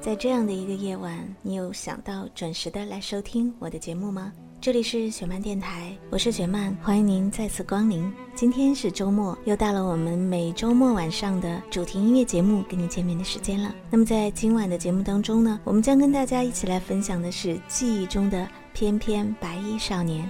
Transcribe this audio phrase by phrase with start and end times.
[0.00, 4.32] 在这样的一个夜晚，你有想到准时的来收听我的节目吗？
[4.58, 8.10] 这里是雪漫电台，我是雪漫，欢迎您再次光临。
[8.34, 13.74] 今天是周末，又到了我们每周末晚上的主题音乐节目跟你见面的时间了。
[13.90, 20.26] 那么在今晚的节目当中呢，我们将跟大家一起来分享的是记忆中的翩翩白衣少年。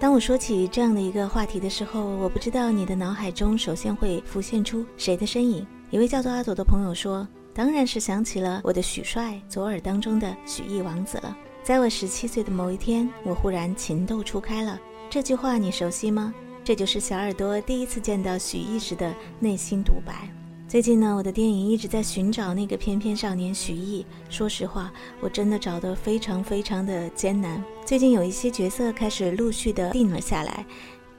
[0.00, 5.66] 当我说起这样的一个话题的时候，我不知道你的脑海中首先会浮现出谁的身影。
[5.90, 14.80] 一位叫做阿朵的朋友说：“当然是想起了我的许帅左耳当中的许翼王子了。”在我十七岁的某一天，我忽然情窦初开了。
[15.08, 16.34] 这句话你熟悉吗？
[16.64, 20.28] 这就是小耳朵第一次见到许翼时的内心独白。
[20.66, 24.06] 最近呢，我的电影一直在寻找那个翩翩少年许翼。
[24.30, 24.90] 说实话，
[25.20, 27.62] 我真的找得非常非常的艰难。
[27.84, 30.64] 最近有一些角色开始陆续的定了下来，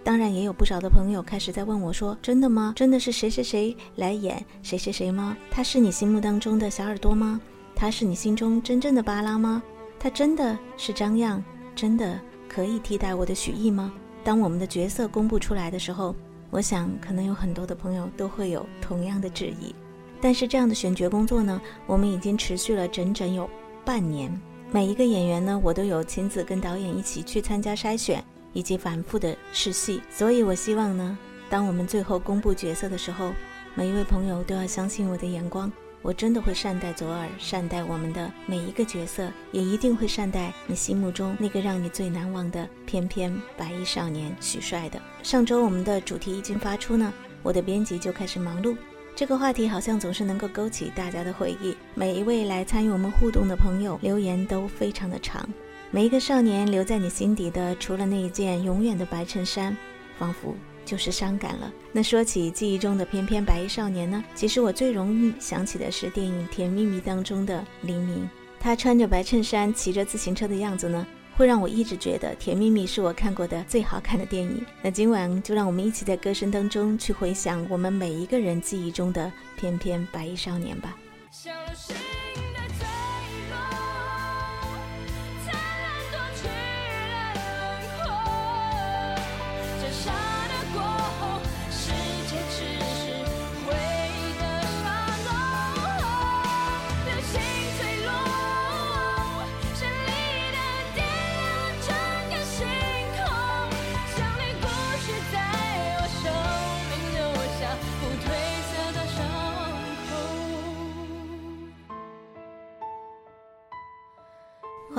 [0.03, 2.73] 当然也有不少的朋友开始在问我说：“真的吗？
[2.75, 5.37] 真的是谁谁谁来演谁谁谁吗？
[5.49, 7.39] 他是你心目当中的小耳朵吗？
[7.73, 9.63] 他是你心中真正的巴拉吗？
[9.97, 11.41] 他真的是张漾？
[11.73, 12.19] 真的
[12.49, 13.93] 可以替代我的许翼吗？”
[14.25, 16.13] 当我们的角色公布出来的时候，
[16.49, 19.73] 我想可能有很多的朋友都会有同样的质疑。
[20.21, 23.49] 但是这样的选角工作呢，我们已经持续了整整有
[23.83, 24.31] 半年。
[24.71, 30.01] 每一个演员呢，我都有亲自跟导演一起去参加筛选，以及反复的试戏。
[30.09, 31.17] 所以我希望呢，
[31.49, 33.33] 当我们最后公布角色的时候，
[33.75, 35.71] 每一位朋友都要相信我的眼光。
[36.01, 45.01] 我真的会善待左耳，善待我们的每一个角色，也一定会善待你心目中那个让你最难忘的翩翩白衣少年许帅的。
[45.23, 48.75] 上周我们的主题一经发出呢，我的编辑就开始忙碌。
[49.15, 51.73] 这个话题好像总是能够勾起大家的回忆。
[51.93, 55.47] 每一位来参与我们互动的朋友留言都非常的长。
[55.93, 59.77] 每一个少年留在你心底的，除了那一件永远的白衬衫，
[60.17, 60.55] 仿佛。
[60.85, 61.71] 就是伤感了。
[61.93, 64.21] 那说起记忆中的翩翩白衣少年呢？
[64.35, 68.29] 其实我最容易想起的是电影《甜蜜蜜》当中的黎明。
[68.59, 74.65] 他穿着白衬衫，骑着自行车的样子呢，会让我一直觉得《甜蜜蜜》是我看过的最好看的电影。
[74.81, 80.97] 那今晚就让我们一起在歌声当中去回想我们每一个人记忆中的翩翩白衣少年吧。
[81.31, 81.55] 像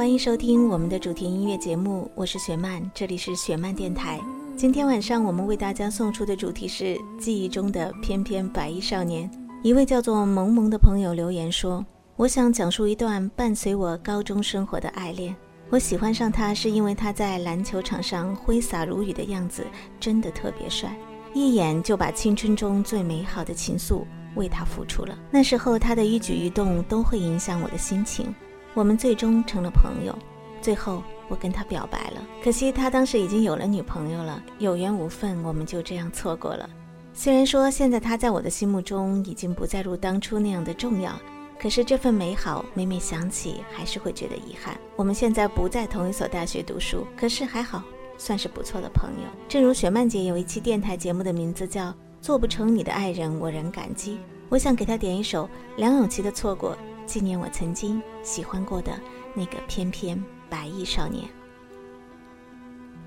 [0.04, 4.20] 欢迎收听我们的主题音乐节目，我是雪曼，这里是雪曼电台。
[4.54, 9.30] 今天晚上我们为大家送出的主题是记忆中的翩翩白衣少年。
[9.62, 11.82] 一位叫做萌萌的朋友留言说
[12.16, 15.34] ：“我想讲述一段伴随我高中生活的爱恋。
[15.70, 19.64] 我喜欢上他是因为他在篮球场上挥洒如雨的样子
[19.98, 20.94] 真的特别帅，
[21.32, 24.04] 一眼就把青春中最美好的情愫
[24.36, 25.18] 为他付出了。
[25.30, 28.26] 那时候他的一举一动都会影响我的心情。”
[28.74, 30.12] 我们最终成了朋友，
[30.60, 32.20] 最后我跟他表白了。
[32.42, 36.68] 可惜他当时已经有了女朋友了，有缘无分，我们就这样错过了。
[37.12, 41.12] 虽然说现在他在我的心目中已经不再如当初那样的重要，
[41.56, 44.76] 可是这份美好每每想起还是会觉得遗憾。
[44.96, 47.84] 我们现在不在同一所大学读书，可是还好，
[48.18, 49.28] 算是不错的朋友。
[49.48, 51.90] 正如雪漫姐有一期电台节目的名字叫
[52.20, 54.14] 《做不成你的爱人，我仍感激》，
[54.48, 56.72] 我想给她点一首梁咏琪的《错过》。
[57.06, 58.98] 纪念我曾经喜欢过的
[59.34, 61.24] 那个翩翩白衣少年。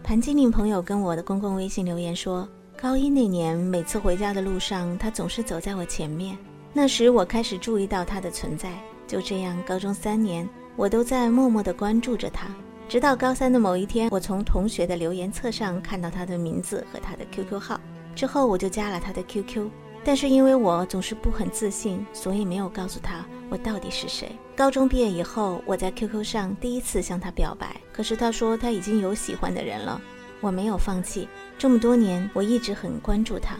[0.03, 2.47] 潘金玲朋友跟我的公共微信留言说
[2.79, 6.37] ：“高一那年，每次回家的路上，他总是走在我前面。
[6.73, 8.71] 那时我开始注意到他的存在。
[9.05, 12.47] 就这样，高中三年，我都在默默地关注着他。
[12.87, 17.79] 直到高三的某一天，我从同学的留言册上看到他的名字和他的 QQ 号，
[18.15, 19.69] 之后我就加了他的 QQ。
[20.07, 24.31] 但是因为我总是不很自信，所以没有告诉他我到底是谁。
[24.55, 30.01] 高中毕业以后，我在 QQ 上第一次向他表白，可是他说他已经有喜欢的人了。
[30.39, 31.27] 我没有放弃，
[31.57, 33.57] 这么多年我一直很关注他。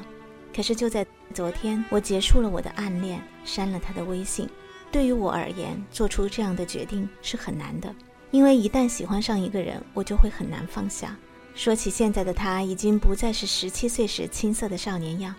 [0.55, 4.47] 可是就在昨天，我结束了我的暗恋，删了他的微信。
[4.89, 7.94] 对于我而言，做出这样的决定是很难的，
[8.31, 11.13] 因为一旦喜欢上一个人，我就会很难放下。
[11.53, 15.35] 说起现在的他，已经不再是十七岁时青涩的少年样。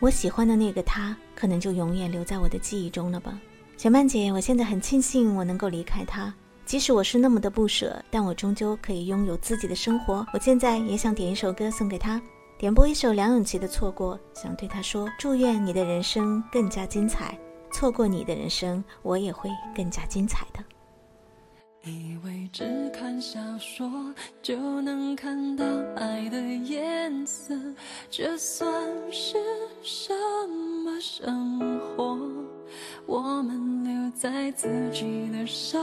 [0.00, 3.38] 我喜欢的那个他，可能就永远留在我的记忆中了吧。
[3.76, 6.32] 小曼姐，我现在很庆幸我能够离开他。
[6.66, 10.26] 即使我是那么的不舍，但我终究可以拥有自己的生活。
[10.32, 12.20] 我现在也想点一首歌送给他，
[12.58, 17.38] 点播一首梁咏琪的《错过》，想对他说：祝愿你的人生更加精彩。
[17.72, 20.64] 错过你的人生，我也会更加精彩的。
[21.84, 23.90] 以为只看小说
[24.40, 25.64] 就能看到
[25.96, 27.54] 爱的颜色，
[28.10, 28.66] 这算
[29.10, 29.36] 是
[29.82, 30.14] 什
[30.82, 32.18] 么生活？
[33.04, 35.78] 我们留在自己的沙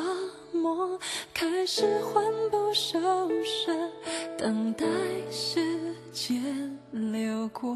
[0.51, 0.99] 漠，
[1.33, 2.99] 开始魂不守
[3.43, 3.71] 舍，
[4.37, 4.85] 等待
[5.29, 5.61] 时
[6.11, 6.41] 间
[6.91, 7.75] 流过。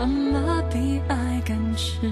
[0.00, 2.10] 什么比爱更赤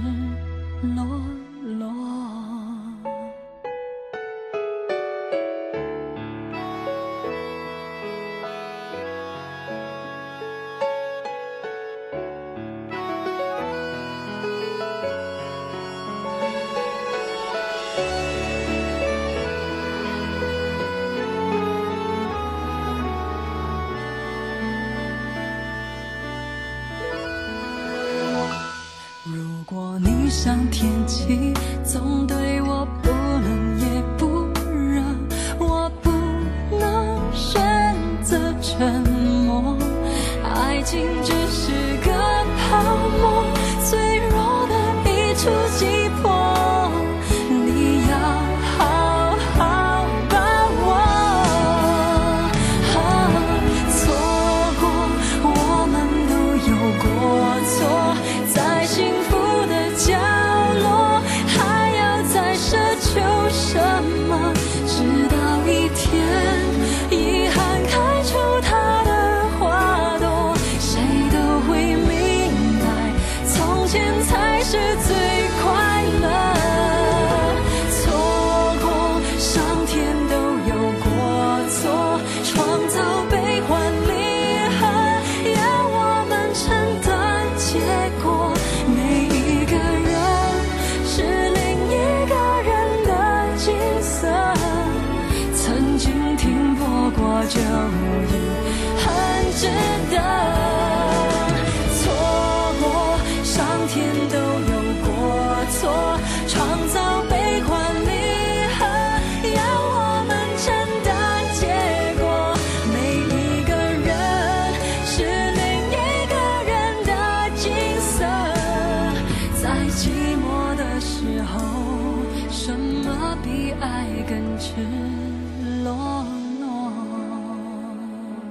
[30.49, 31.53] 像天气，
[31.85, 32.48] 总对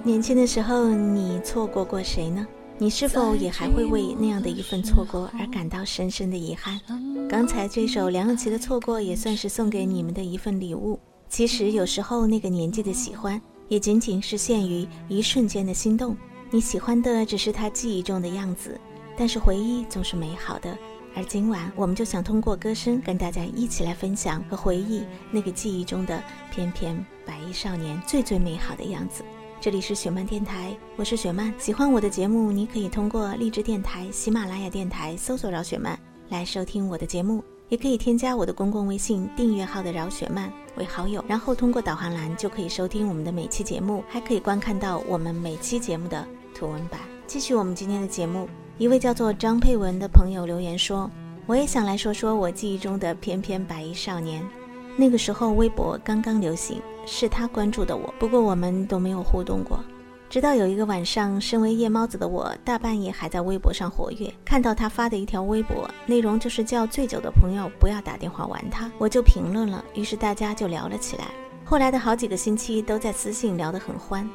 [0.07, 2.47] 年轻的时候，你错过过谁呢？
[2.77, 6.79] 你是否也还会为那样的一份错过而感到深深的遗憾？
[7.29, 10.97] 刚才这首梁咏琪的《错过》也算是送给你们的一份礼物。
[11.27, 16.15] 其实有时候那个年纪的喜欢，也仅仅是限于一瞬间的心动。
[16.51, 18.79] 你喜欢的只是他记忆中的样子，
[19.17, 20.77] 但是回忆总是美好的。
[21.15, 29.21] 而今晚，我们就想通过歌声跟大家一起来分享和回忆那个记忆中的翩翩白衣少年最最美好的样子。
[29.59, 31.51] 这里是雪漫电台，我是雪漫。
[31.57, 35.97] 喜欢我的节目，你可以通过荔枝电台、喜马拉雅电台搜索“饶雪漫”
[36.29, 37.43] 来收听我的节目。
[37.67, 47.01] 也可以添加我的公共微信订阅号的饶雪漫为好友，然后通过导航栏就可以收听我们的每期节目，还可以观看到我们每期节目的图文版。
[47.25, 48.47] 继续我们今天的节目，
[48.77, 51.09] 一位叫做张佩文的朋友留言说
[51.47, 54.47] ：“我也想来说说我记忆中的翩翩白衣少年。
[54.95, 59.83] 那个时候微博刚刚流行，是他关注的我，不过我们都没有互动过。”
[60.29, 71.29] 直到有一个晚上，身为夜猫子的我，大半夜还在微博上活跃，看到他发的一条微博，内容就是叫醉酒的朋友不要打电话玩他，我就评论了，于是大家就聊了起来。
[71.63, 74.29] 后来的好几个星期都在私信聊得很欢。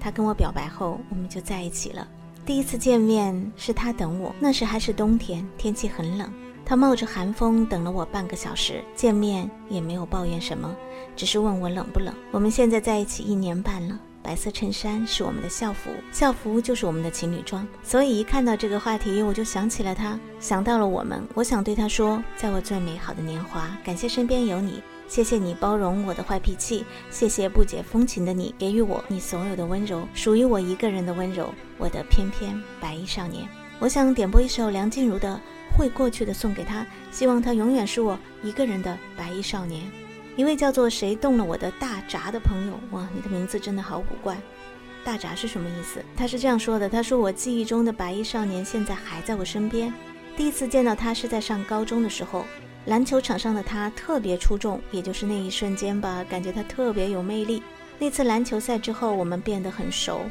[0.00, 2.08] 他跟我表白后，我们就在一起了。
[2.46, 6.32] 第一次见面是他等我，那时还是冬天，天气很冷，
[6.64, 10.74] 他冒着寒风等了我半个小时，见面也没有抱怨什么，
[11.14, 12.14] 只是问我冷不冷。
[12.30, 13.98] 我们现在在一起一年半了。
[14.22, 17.68] 白色衬衫是我们的校服，校服就是我们的情侣装。
[17.82, 21.22] 所以一看到这个话题，我就想起了他，想到了我们。
[21.34, 33.46] 我想对他说，在我最美好的年华，感谢身边有你，谢谢你包容我的坏脾气，谢谢不解风情的你，给予我你所有的温柔，属于我一个人的温柔，我的翩翩白衣少年。
[33.78, 35.38] 我想点播一首梁静茹的
[35.76, 39.82] 《会过去的》，送给他，希望他永远是我一个人的白衣少年。
[40.36, 44.36] 一位叫做“谁动了我的大闸”的朋友，哇，你的名字真的好古怪，
[45.04, 46.02] 大闸是什么意思？
[46.16, 49.92] 他是这样说的：“他说我记忆中的白衣少年现在还在我身边。
[50.36, 52.44] 第一次见到他是在上高中的时候，
[52.86, 57.62] 篮球场上的他特别出众，也就是那一瞬间吧，感觉他特别有魅力。
[57.98, 60.22] 那次篮球赛之后，我们变得很熟。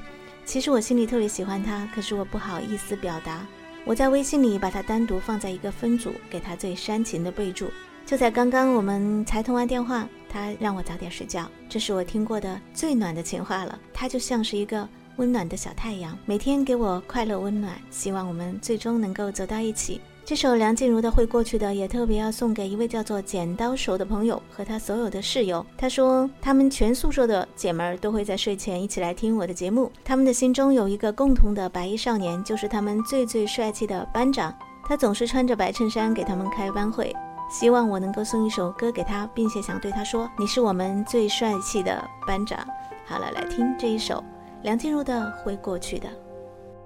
[0.44, 3.46] 其实我心里特别喜欢他，可是我不好意思表达。
[3.86, 7.70] 我在微信里把他单独放在一个分组，给他最煽情的备注。”
[8.06, 13.80] 就在刚刚，我们才通完电话，他让我早点睡觉，这是我听过的最暖的情话了。
[13.94, 17.80] 他就像是一个温暖的小太阳，每天给我快乐温暖。
[17.90, 20.02] 希望我们最终能够走到一起。
[20.26, 25.66] 这首梁静茹的《会过去的》也特别要送给一位叫做剪刀手的朋友和他所有的室友。
[25.78, 29.92] 他说，他们全宿舍的姐们儿都会在睡前一起来听我的节目。
[30.02, 34.56] 他们的心中有一个共同的白衣少年，就是他们最最帅气的班长。
[34.88, 37.14] 他总是穿着白衬衫给他们开班会。
[37.50, 42.66] 希望我能够送一首歌给他，并且想对他说：“你是我们最帅气的班长。”
[43.06, 44.24] 好了，来听这一首
[44.62, 45.14] 梁静茹的
[45.44, 46.08] 《会过去的》。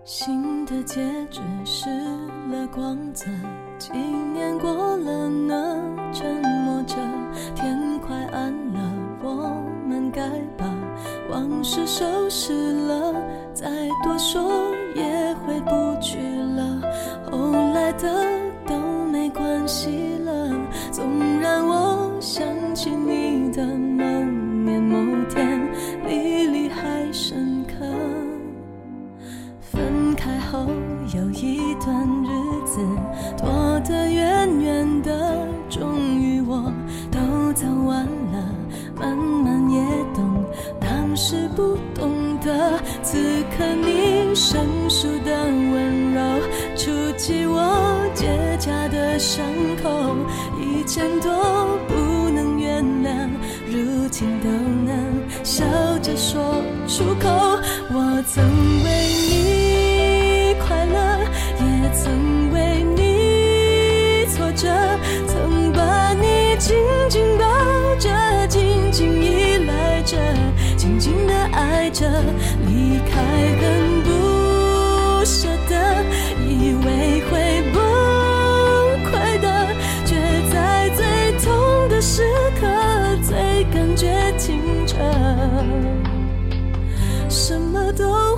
[0.07, 1.89] 新的戒指失
[2.49, 3.25] 了光泽，
[3.77, 5.83] 几年过了呢？
[6.13, 6.95] 沉默着，
[7.53, 8.79] 天快暗了，
[9.21, 10.21] 我们该
[10.57, 10.65] 把
[11.29, 12.53] 往事收拾
[12.87, 13.21] 了。
[13.53, 13.67] 再
[14.01, 14.49] 多说
[14.95, 16.17] 也回不去
[16.55, 16.81] 了，
[17.29, 18.07] 后来的
[18.65, 18.75] 都。
[19.11, 20.49] 没关系了，
[20.91, 21.36] 总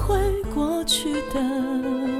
[0.10, 0.18] 会
[0.51, 2.18] 过去的。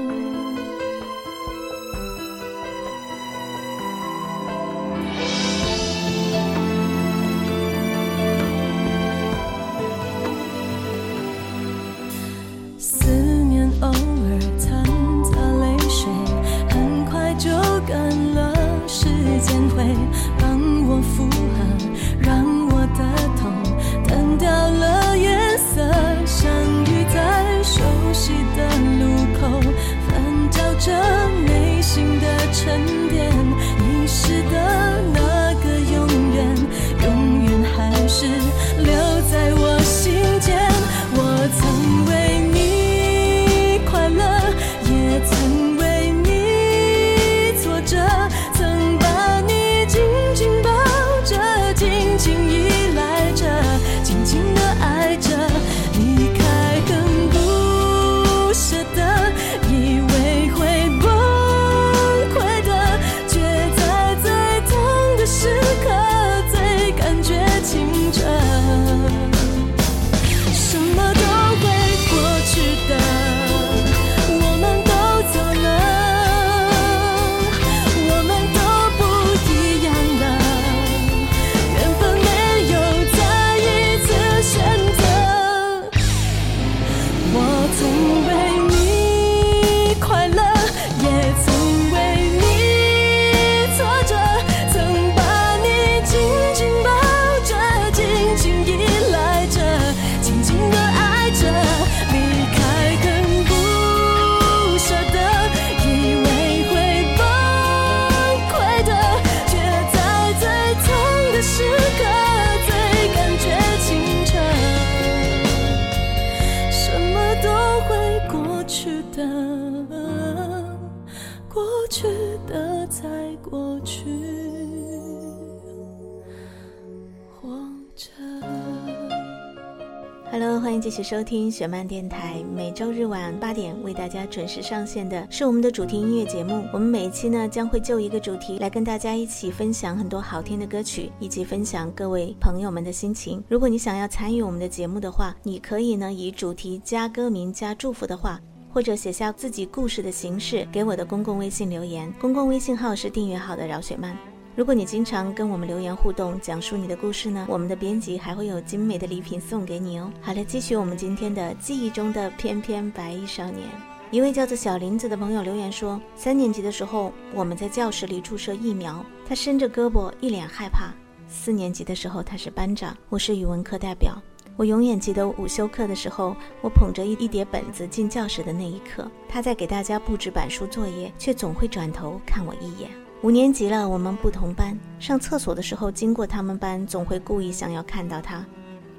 [131.02, 136.64] 收听雪漫电台，每周日晚八点为大家准时上线的是我们的主题音乐节目。
[136.72, 143.42] 我们每一期呢将会就一个主题来跟大家一起分享很多好听的歌曲，以及分享各位朋友们的心情。
[143.48, 148.40] 如果你想要参与我们的节目的话，你可以呢以主题加歌名加祝福的话。
[148.72, 154.16] 或者写下自己故事的形式给我的公共微信留言，公共微信号是订阅号的饶雪漫。
[154.56, 160.12] 如果你经常跟我们留言互动，讲述你的故事呢，我们的编辑还会有精美的礼品送给你哦。
[160.20, 163.68] 好了，继续我们今天的记忆中的翩翩白衣少年。
[164.10, 170.92] 一位叫做小林子的朋友留言说，三年级的时候我们在教室里注射疫苗，他伸着胳膊，一脸害怕。
[171.28, 174.20] 四年级的时候他是班长，我是语文课代表。
[174.56, 182.90] 我永远记得午休课的时候，我捧着一一叠本子进教室的那一刻，他在给大家布置板书作业，却总会转头看我一眼。
[183.22, 188.42] 五年级了，我们不同班，上厕所的时候经过他们班，总会故意想要看到他。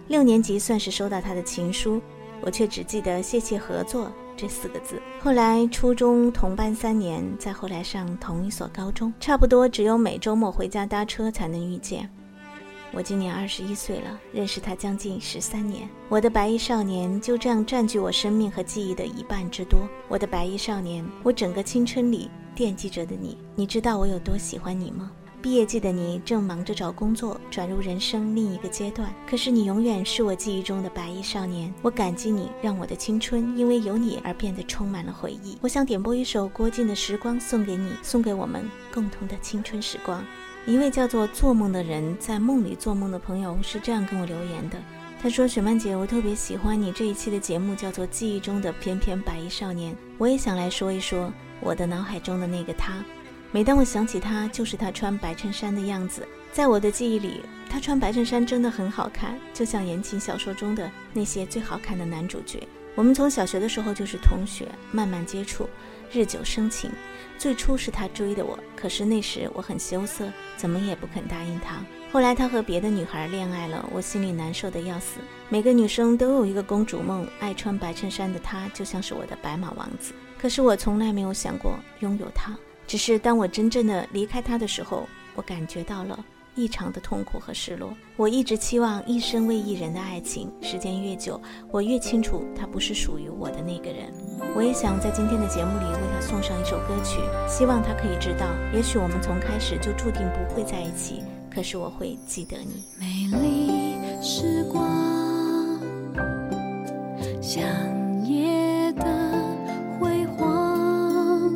[0.09, 1.99] 六年级算是收到他的情书，
[2.41, 5.01] 我却只记得“谢谢合作”这四个字。
[5.19, 12.07] 后来初中同班三年，再后来上同一所高中，差不多只有每周末回家搭车才能遇见。
[12.93, 15.89] 我今年二十一岁了，认识他将近十三年。
[16.09, 19.79] 我的白衣少年就这样占据我生命和记忆的一半之多。
[20.07, 25.11] 我的白衣少年，我整个青春里惦记着的你，你知道我有多喜欢你吗？
[25.41, 29.11] 毕业季的你正忙着找工作，转入人生另一个阶段。
[29.27, 35.57] 可是你永远是我记忆中的白衣少年，我感激你，让我的青春因为有你而变得充满了回忆。
[35.61, 40.23] 我想点播一首郭靖的《时光》送给你，送给我们共同的青春时光。
[40.67, 44.77] 一位叫做做梦的人在梦里做梦的朋友是这样跟我留言的，
[45.21, 49.93] 他说：“雪曼姐，我特别喜欢你这一期的节目，叫做《记忆中的翩翩白衣少年》。
[50.17, 53.05] 我也想来说一说我的脑海中的那个他。
[53.51, 56.27] 每当我想起他，就是他穿白衬衫的样子。
[56.51, 62.67] 在我的记忆里，他穿白衬衫真的很好看，就像言情小说中的那些最好看的男主角。
[62.95, 65.69] 我们从小学的时候就是同学，慢慢接触，
[66.11, 66.89] 日久生情。
[67.37, 71.75] 最初是他追的我，可是那时我很羞涩，怎么也不肯答应他。
[72.11, 75.21] 后来他和别的女孩恋爱了，我心里难受的要死。
[75.47, 80.13] 每个女生都有一个公主梦，爱穿白衬衫的他就像是我的白马王子。
[80.37, 82.53] 可是我从来没有想过拥有他，
[82.85, 86.19] 只是当我真正的离开他的时候，我感觉到了
[86.55, 87.95] 异常的痛苦和失落。
[88.17, 94.13] 我一直期望一生为一人的爱情，时间越久，我越清楚他不是属于我的那个人。
[94.53, 102.81] 我也想在今天的节目里为他送上一首歌曲，希望他可以知道，也许我们从开始就注定不会在一起，可是我会记得你。
[102.97, 104.87] 美丽时光，
[107.41, 107.61] 像
[108.25, 109.03] 夜的
[109.99, 111.53] 辉煌，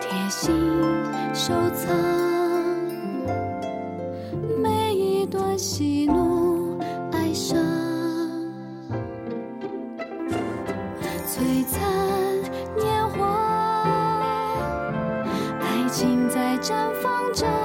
[0.00, 0.54] 贴心
[1.32, 1.96] 收藏
[4.62, 6.78] 每一段喜怒
[7.12, 7.58] 哀伤，
[11.26, 11.91] 璀璨
[16.62, 17.61] 绽放着。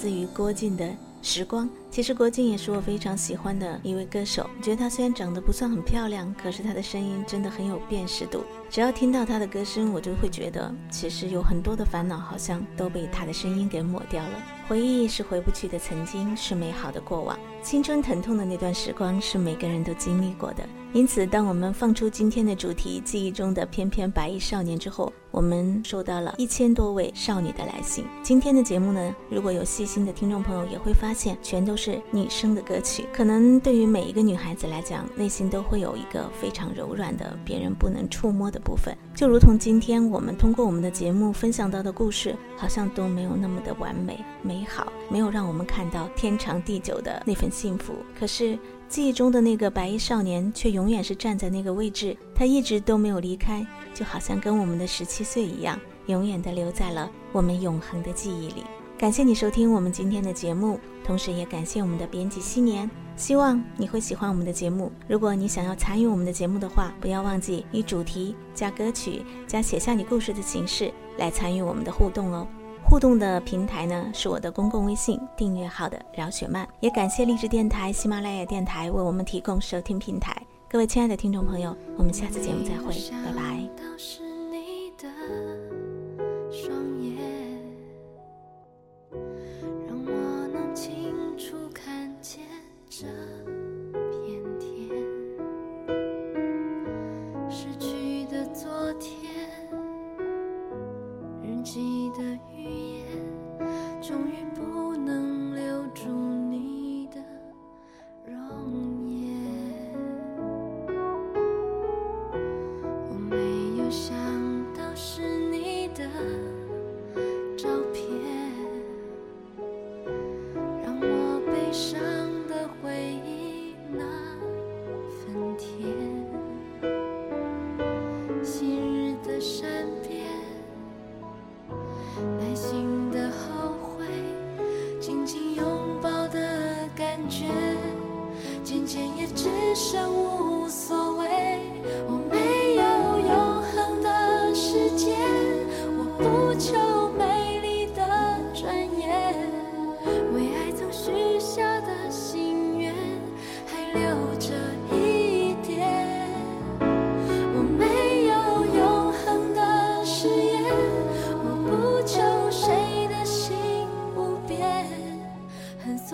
[0.00, 0.84] 自于郭靖的
[1.22, 1.66] 《时光》。
[1.96, 4.46] 其实郭靖也是我非常喜欢的一位歌手。
[4.60, 8.44] 觉得他虽然长得不算很漂亮，可是他的声音真的很有辨识度。
[8.68, 14.44] 只要听到他的歌声，我就会觉得，其实有很多的烦恼好像都被他的声音给抹掉了。
[14.68, 17.38] 回忆是回不去的曾经，是美好的过往。
[17.62, 20.68] 青春疼痛的那段时光，是每个人都经历过的。
[20.92, 28.04] 因此，当我们放出今天的主题“记忆中的翩翩白衣少年”之后，我们收到了一千多位少女的来信。
[28.22, 33.06] 今天的节目呢，如果有细心的听众朋友也会发现，全都是是女生的歌曲。
[33.12, 38.96] 可能对于每一个女孩子来讲，内心都会有一个非常柔软的、别人不能触摸的部分。
[39.14, 47.94] 就如同今天我们通过我们的节目分享到的故事，好像都没有那么的完美美好，没有让我们看到天长地久的那份幸福。
[48.18, 48.58] 可是。
[48.88, 58.62] 记忆中的那个白衣少年，却永远是站在那个位置，他一直都没有离开，就好像跟我们的十七岁一样，永远的留在了我们永恒的记忆里。
[58.98, 62.90] 感谢你收听我们今天的节目，同时也感谢我们的编辑新年。
[63.14, 64.90] 希望你会喜欢我们的节目。
[65.06, 72.46] 如果你想要参与我们的节目的话，不要忘记以主题加歌曲加写下你故事的形式来参与我们的互动哦。
[72.88, 80.34] 互动的平台呢是我的公共微信订阅号的饶雪漫，也感谢励志电台、喜马拉雅电台为我们提供收听平台。
[80.70, 83.68] 各位亲爱的听众朋友，我们下次节目再会，拜拜。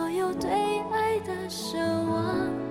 [0.02, 0.50] 所有对
[0.90, 2.61] 爱的奢望。